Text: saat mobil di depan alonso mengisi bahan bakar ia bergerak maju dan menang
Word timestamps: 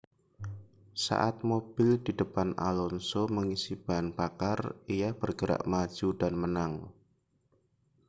saat 1.05 1.35
mobil 1.51 1.89
di 2.05 2.09
depan 2.21 2.49
alonso 2.69 3.21
mengisi 3.35 3.73
bahan 3.85 4.07
bakar 4.17 4.59
ia 4.97 5.09
bergerak 5.21 5.61
maju 5.71 6.07
dan 6.21 6.33
menang 6.41 6.73